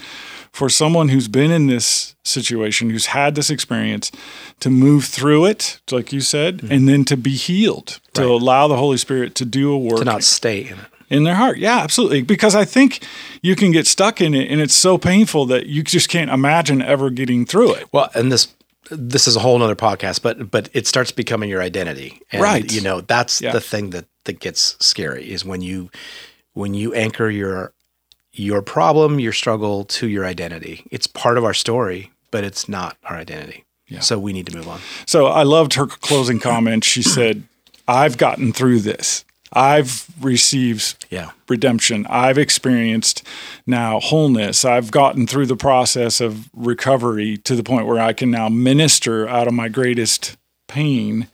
[0.51, 4.11] for someone who's been in this situation who's had this experience
[4.59, 6.73] to move through it like you said mm-hmm.
[6.73, 8.29] and then to be healed to Right.
[8.41, 10.85] allow the holy spirit to do a work To not stay in it.
[11.09, 11.59] in their heart.
[11.59, 12.23] Yeah, absolutely.
[12.23, 12.99] Because I think
[13.41, 16.81] you can get stuck in it and it's so painful that you just can't imagine
[16.81, 17.85] ever getting through it.
[17.93, 18.47] Well, and this
[18.91, 22.19] this is a whole nother podcast, but but it starts becoming your identity.
[22.31, 22.71] And, Right.
[22.71, 23.51] You know, that's Yeah.
[23.51, 25.89] the thing that that gets scary is when you
[26.53, 27.73] when you anchor your
[28.33, 30.85] your problem, your struggle to your identity.
[30.91, 33.63] It's part of our story, but it's not our identity.
[33.87, 34.01] Yeah.
[34.01, 34.79] So we need to move on.
[35.05, 36.83] So I loved her closing comment.
[36.83, 37.43] She said,
[37.87, 39.23] I've gotten through this.
[39.53, 41.29] I've received Yeah.
[41.47, 42.05] redemption.
[42.09, 43.23] I've experienced
[43.65, 44.65] now wholeness.
[44.65, 49.27] I've gotten through the process of recovery to the point where I can now minister
[49.27, 50.35] out of my greatest
[50.67, 51.27] pain.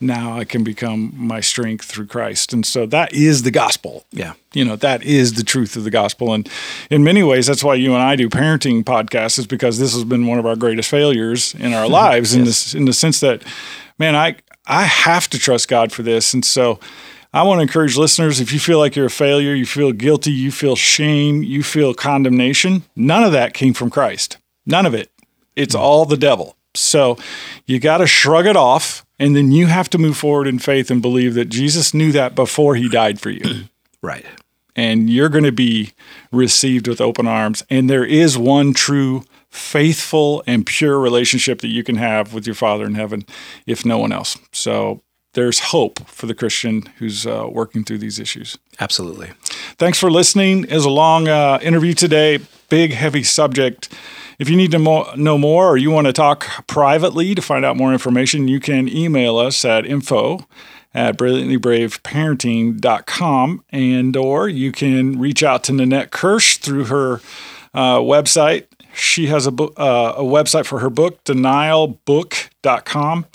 [0.00, 2.52] Now I can become my strength through Christ.
[2.52, 4.04] And so that is the gospel.
[4.12, 4.34] Yeah.
[4.54, 6.32] You know, that is the truth of the gospel.
[6.32, 6.48] And
[6.88, 10.04] in many ways, that's why you and I do parenting podcasts, is because this has
[10.04, 13.42] been one of our greatest failures in our lives in this in the sense that,
[13.98, 16.32] man, I I have to trust God for this.
[16.32, 16.78] And so
[17.32, 20.32] I want to encourage listeners if you feel like you're a failure, you feel guilty,
[20.32, 24.38] you feel shame, you feel condemnation, none of that came from Christ.
[24.64, 25.10] None of it.
[25.54, 25.80] It's hmm.
[25.80, 26.56] all the devil.
[26.74, 27.18] So
[27.66, 30.90] you got to shrug it off and then you have to move forward in faith
[30.90, 33.64] and believe that Jesus knew that before he died for you.
[34.00, 34.24] Right.
[34.76, 35.90] and you're going to be
[36.30, 37.64] received with open arms.
[37.68, 42.54] And there is one true, faithful, and pure relationship that you can have with your
[42.54, 43.26] Father in heaven,
[43.66, 44.38] if no one else.
[44.52, 45.02] So
[45.38, 48.58] there's hope for the Christian who's uh, working through these issues.
[48.80, 49.30] Absolutely.
[49.78, 50.64] Thanks for listening.
[50.64, 53.88] It was a long uh, interview today, big, heavy subject.
[54.40, 57.64] If you need to mo- know more or you want to talk privately to find
[57.64, 60.40] out more information, you can email us at info
[60.92, 67.20] at brilliantlybraveparenting.com and or you can reach out to Nanette Kirsch through her
[67.74, 68.66] uh, website.
[68.92, 73.26] She has a, book, uh, a website for her book, denialbook.com.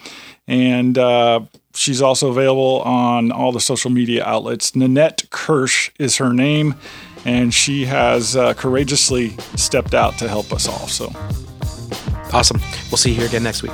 [0.45, 1.39] And uh,
[1.74, 4.76] she's also available on all the social media outlets.
[4.76, 6.76] Nanette Kirsch is her name,
[7.26, 10.88] and she has uh, courageously stepped out to help us all.
[10.88, 11.11] So,
[12.34, 12.59] Awesome.
[12.89, 13.71] We'll see you here again next week.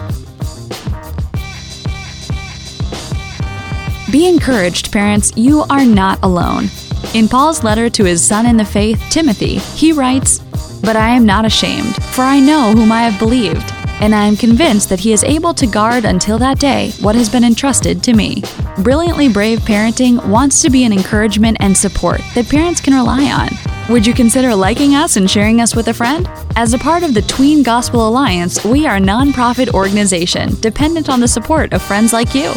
[4.12, 6.66] Be encouraged, parents, you are not alone.
[7.14, 10.40] In Paul's letter to his son in the faith, Timothy, he writes,
[10.82, 14.36] But I am not ashamed, for I know whom I have believed, and I am
[14.36, 18.14] convinced that he is able to guard until that day what has been entrusted to
[18.14, 18.44] me.
[18.80, 23.50] Brilliantly Brave Parenting wants to be an encouragement and support that parents can rely on.
[23.92, 26.30] Would you consider liking us and sharing us with a friend?
[26.56, 31.20] As a part of the Tween Gospel Alliance, we are a nonprofit organization dependent on
[31.20, 32.52] the support of friends like you.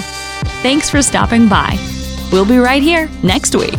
[0.62, 1.78] Thanks for stopping by.
[2.30, 3.78] We'll be right here next week.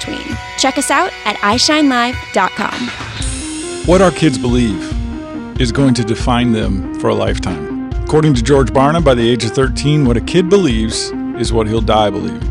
[0.57, 2.89] Check us out at iShineLive.com.
[3.87, 4.81] what our kids believe
[5.61, 7.91] is going to define them for a lifetime.
[8.03, 11.67] According to George Barna, by the age of 13, what a kid believes is what
[11.67, 12.50] he'll die believing.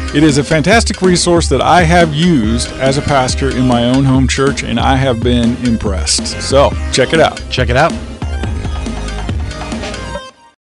[0.13, 4.03] It is a fantastic resource that I have used as a pastor in my own
[4.03, 6.27] home church, and I have been impressed.
[6.41, 7.41] So check it out.
[7.49, 8.10] Check it out.